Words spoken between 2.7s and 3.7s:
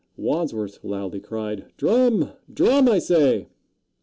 I say!"